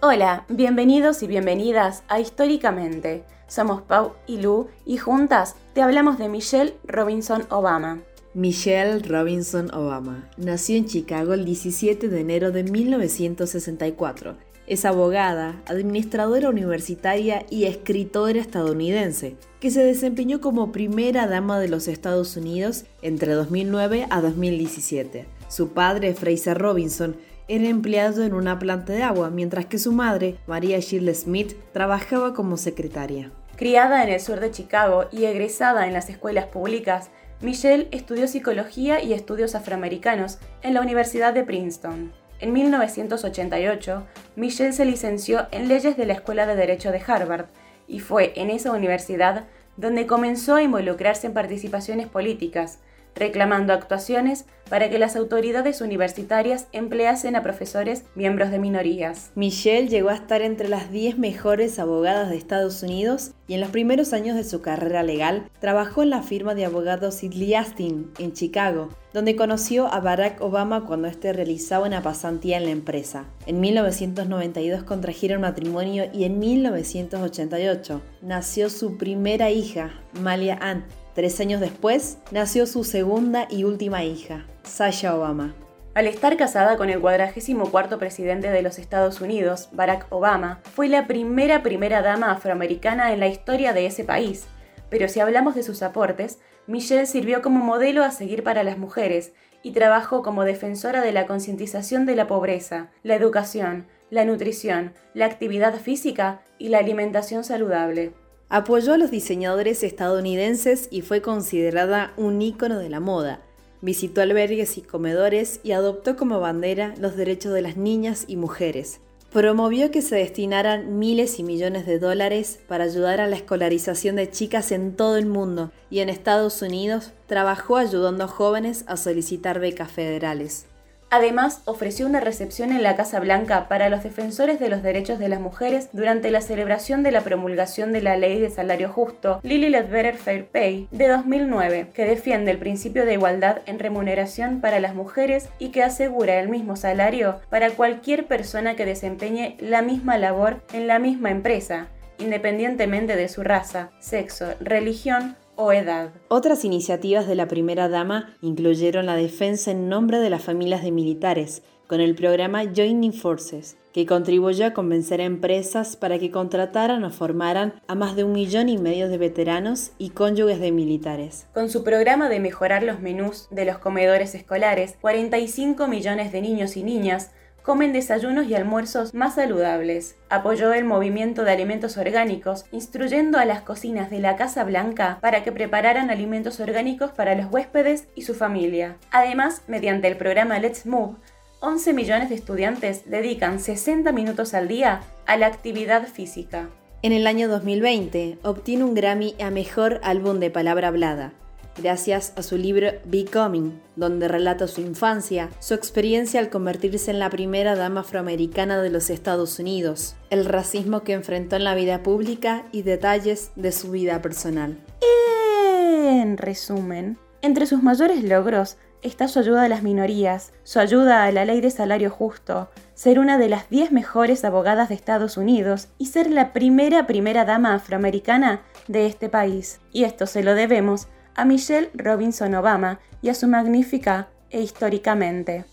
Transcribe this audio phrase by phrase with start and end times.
[0.00, 3.24] Hola, bienvenidos y bienvenidas a Históricamente.
[3.48, 8.00] Somos Pau y Lu y juntas te hablamos de Michelle Robinson Obama.
[8.32, 14.36] Michelle Robinson Obama nació en Chicago el 17 de enero de 1964.
[14.68, 21.88] Es abogada, administradora universitaria y escritora estadounidense, que se desempeñó como primera dama de los
[21.88, 25.26] Estados Unidos entre 2009 a 2017.
[25.48, 27.16] Su padre, Fraser Robinson,
[27.48, 32.34] era empleado en una planta de agua, mientras que su madre, María Shirley Smith, trabajaba
[32.34, 33.32] como secretaria.
[33.56, 37.10] Criada en el sur de Chicago y egresada en las escuelas públicas,
[37.40, 42.12] Michelle estudió psicología y estudios afroamericanos en la Universidad de Princeton.
[42.40, 44.04] En 1988,
[44.36, 47.46] Michelle se licenció en leyes de la Escuela de Derecho de Harvard
[47.88, 49.46] y fue en esa universidad
[49.76, 52.80] donde comenzó a involucrarse en participaciones políticas,
[53.14, 59.30] reclamando actuaciones para que las autoridades universitarias empleasen a profesores miembros de minorías.
[59.34, 63.70] Michelle llegó a estar entre las 10 mejores abogadas de Estados Unidos y en los
[63.70, 68.32] primeros años de su carrera legal trabajó en la firma de abogados Sidley Astin en
[68.32, 73.24] Chicago, donde conoció a Barack Obama cuando éste realizaba una pasantía en la empresa.
[73.46, 80.84] En 1992 contrajeron matrimonio y en 1988 nació su primera hija, Malia Ann,
[81.18, 85.52] Tres años después, nació su segunda y última hija, Sasha Obama.
[85.94, 90.86] Al estar casada con el cuadragésimo cuarto presidente de los Estados Unidos, Barack Obama, fue
[90.86, 94.46] la primera primera dama afroamericana en la historia de ese país.
[94.90, 99.32] Pero si hablamos de sus aportes, Michelle sirvió como modelo a seguir para las mujeres
[99.64, 105.26] y trabajó como defensora de la concientización de la pobreza, la educación, la nutrición, la
[105.26, 108.12] actividad física y la alimentación saludable.
[108.50, 113.42] Apoyó a los diseñadores estadounidenses y fue considerada un ícono de la moda.
[113.82, 119.00] Visitó albergues y comedores y adoptó como bandera los derechos de las niñas y mujeres.
[119.30, 124.30] Promovió que se destinaran miles y millones de dólares para ayudar a la escolarización de
[124.30, 129.60] chicas en todo el mundo y en Estados Unidos trabajó ayudando a jóvenes a solicitar
[129.60, 130.64] becas federales.
[131.10, 135.28] Además, ofreció una recepción en la Casa Blanca para los defensores de los derechos de
[135.28, 139.70] las mujeres durante la celebración de la promulgación de la Ley de Salario Justo, Lilly
[139.70, 144.94] Ledbetter Fair Pay, de 2009, que defiende el principio de igualdad en remuneración para las
[144.94, 150.60] mujeres y que asegura el mismo salario para cualquier persona que desempeñe la misma labor
[150.72, 156.12] en la misma empresa, independientemente de su raza, sexo, religión o edad.
[156.28, 160.92] Otras iniciativas de la primera dama incluyeron la defensa en nombre de las familias de
[160.92, 167.02] militares, con el programa Joining Forces, que contribuyó a convencer a empresas para que contrataran
[167.02, 171.48] o formaran a más de un millón y medio de veteranos y cónyuges de militares.
[171.54, 176.76] Con su programa de mejorar los menús de los comedores escolares, 45 millones de niños
[176.76, 177.32] y niñas
[177.68, 180.16] comen desayunos y almuerzos más saludables.
[180.30, 185.44] Apoyó el movimiento de alimentos orgánicos, instruyendo a las cocinas de la Casa Blanca para
[185.44, 188.96] que prepararan alimentos orgánicos para los huéspedes y su familia.
[189.10, 191.16] Además, mediante el programa Let's Move,
[191.60, 196.70] 11 millones de estudiantes dedican 60 minutos al día a la actividad física.
[197.02, 201.34] En el año 2020 obtiene un Grammy a Mejor Álbum de Palabra Hablada,
[201.78, 207.30] gracias a su libro Becoming, donde relata su infancia, su experiencia al convertirse en la
[207.30, 212.64] primera dama afroamericana de los Estados Unidos, el racismo que enfrentó en la vida pública
[212.72, 214.78] y detalles de su vida personal.
[215.00, 221.32] En resumen, entre sus mayores logros está su ayuda a las minorías, su ayuda a
[221.32, 225.88] la ley de salario justo, ser una de las 10 mejores abogadas de Estados Unidos
[225.98, 229.80] y ser la primera primera dama afroamericana de este país.
[229.92, 231.06] Y esto se lo debemos
[231.38, 235.64] a Michelle Robinson Obama y a su magnífica e históricamente.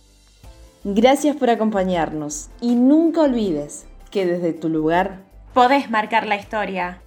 [0.84, 5.24] Gracias por acompañarnos y nunca olvides que desde tu lugar
[5.56, 7.02] podés marcar la historia.